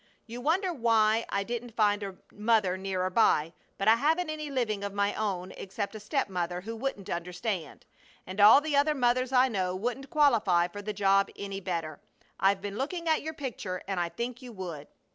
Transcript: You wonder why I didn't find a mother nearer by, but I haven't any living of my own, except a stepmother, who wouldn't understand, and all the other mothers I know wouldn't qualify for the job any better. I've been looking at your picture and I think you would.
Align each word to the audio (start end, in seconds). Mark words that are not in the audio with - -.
You 0.25 0.41
wonder 0.41 0.73
why 0.73 1.27
I 1.29 1.43
didn't 1.43 1.75
find 1.75 2.01
a 2.01 2.15
mother 2.33 2.75
nearer 2.75 3.11
by, 3.11 3.53
but 3.77 3.87
I 3.87 3.97
haven't 3.97 4.31
any 4.31 4.49
living 4.49 4.83
of 4.83 4.95
my 4.95 5.13
own, 5.13 5.51
except 5.51 5.93
a 5.93 5.99
stepmother, 5.99 6.61
who 6.61 6.75
wouldn't 6.75 7.07
understand, 7.07 7.85
and 8.25 8.39
all 8.41 8.61
the 8.61 8.75
other 8.75 8.95
mothers 8.95 9.31
I 9.31 9.47
know 9.47 9.75
wouldn't 9.75 10.09
qualify 10.09 10.69
for 10.69 10.81
the 10.81 10.91
job 10.91 11.29
any 11.35 11.59
better. 11.59 12.01
I've 12.39 12.61
been 12.63 12.79
looking 12.79 13.07
at 13.07 13.21
your 13.21 13.35
picture 13.35 13.83
and 13.87 13.99
I 13.99 14.09
think 14.09 14.41
you 14.41 14.51
would. 14.53 14.87